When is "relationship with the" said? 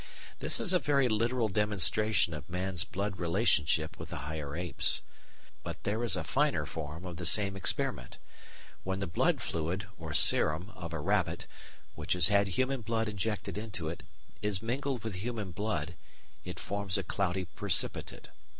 3.19-4.15